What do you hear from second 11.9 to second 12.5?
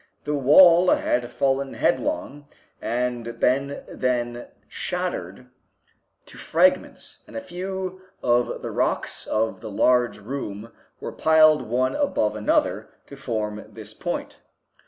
above